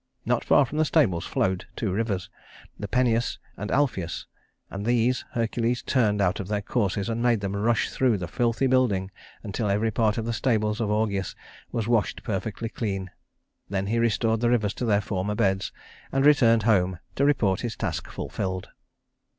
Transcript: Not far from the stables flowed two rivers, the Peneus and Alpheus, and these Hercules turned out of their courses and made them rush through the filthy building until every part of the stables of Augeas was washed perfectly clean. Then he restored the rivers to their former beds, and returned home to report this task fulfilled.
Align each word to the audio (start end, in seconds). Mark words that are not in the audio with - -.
Not 0.25 0.43
far 0.43 0.65
from 0.65 0.79
the 0.79 0.85
stables 0.85 1.27
flowed 1.27 1.65
two 1.75 1.91
rivers, 1.91 2.27
the 2.79 2.87
Peneus 2.87 3.37
and 3.55 3.69
Alpheus, 3.69 4.25
and 4.71 4.83
these 4.83 5.23
Hercules 5.33 5.83
turned 5.83 6.21
out 6.21 6.39
of 6.39 6.47
their 6.47 6.63
courses 6.63 7.07
and 7.07 7.21
made 7.21 7.41
them 7.41 7.55
rush 7.55 7.91
through 7.91 8.17
the 8.17 8.27
filthy 8.27 8.65
building 8.65 9.11
until 9.43 9.69
every 9.69 9.91
part 9.91 10.17
of 10.17 10.25
the 10.25 10.33
stables 10.33 10.81
of 10.81 10.89
Augeas 10.89 11.35
was 11.71 11.87
washed 11.87 12.23
perfectly 12.23 12.67
clean. 12.67 13.11
Then 13.69 13.85
he 13.85 13.99
restored 13.99 14.39
the 14.39 14.49
rivers 14.49 14.73
to 14.73 14.85
their 14.85 15.01
former 15.01 15.35
beds, 15.35 15.71
and 16.11 16.25
returned 16.25 16.63
home 16.63 16.97
to 17.13 17.23
report 17.23 17.59
this 17.59 17.75
task 17.75 18.07
fulfilled. 18.09 18.69